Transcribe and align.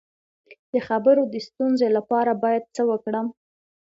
د 0.71 0.73
خبرو 0.87 1.21
د 1.33 1.35
ستونزې 1.47 1.87
لپاره 1.97 2.31
باید 2.43 2.63
څه 2.75 2.81
وکړم؟ 2.89 3.27